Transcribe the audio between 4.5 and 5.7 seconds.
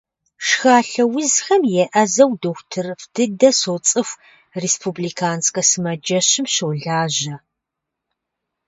республиканскэ